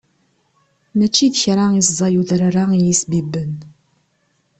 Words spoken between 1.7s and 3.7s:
i ẓẓay udrar-a iyi-sbibben.